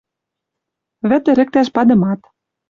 [1.09, 2.19] Вӹд ӹрӹктӓш падымат.